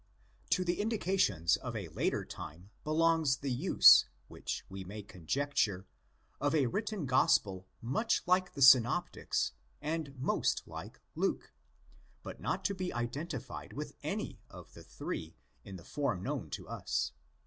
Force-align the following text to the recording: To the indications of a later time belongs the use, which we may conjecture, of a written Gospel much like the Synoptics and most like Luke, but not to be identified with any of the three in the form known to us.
To 0.49 0.65
the 0.65 0.81
indications 0.81 1.57
of 1.57 1.75
a 1.75 1.87
later 1.89 2.25
time 2.25 2.71
belongs 2.83 3.37
the 3.37 3.51
use, 3.51 4.05
which 4.29 4.65
we 4.67 4.83
may 4.83 5.03
conjecture, 5.03 5.85
of 6.39 6.55
a 6.55 6.65
written 6.65 7.05
Gospel 7.05 7.67
much 7.83 8.23
like 8.25 8.53
the 8.55 8.63
Synoptics 8.63 9.51
and 9.79 10.17
most 10.19 10.63
like 10.67 11.01
Luke, 11.13 11.53
but 12.23 12.41
not 12.41 12.65
to 12.65 12.73
be 12.73 12.91
identified 12.91 13.73
with 13.73 13.93
any 14.01 14.39
of 14.49 14.73
the 14.73 14.81
three 14.83 15.35
in 15.63 15.75
the 15.75 15.85
form 15.85 16.23
known 16.23 16.49
to 16.49 16.67
us. 16.67 17.11